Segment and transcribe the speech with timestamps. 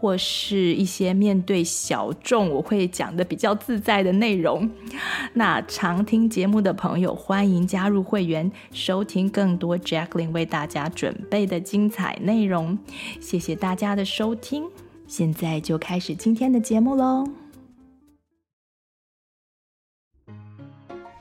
[0.00, 4.70] 或是一些面对小众，我会讲得比较自在的内容。
[5.34, 12.78] 那常听节目的朋友，欢迎加入会员，收听更多 Jacqueline 为大家准备的精彩内容。
[13.20, 14.64] 谢谢大家的收听，
[15.06, 17.28] 现在就开始今天的节目喽。